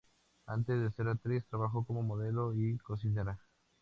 Antes 0.47 0.81
de 0.81 0.89
ser 0.89 1.07
actriz, 1.09 1.45
trabajó 1.47 1.85
como 1.85 2.01
modelo 2.01 2.55
y 2.55 2.75
cocinera. 2.79 3.39